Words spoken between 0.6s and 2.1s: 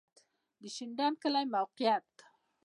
د شینډنډ کلی موقعیت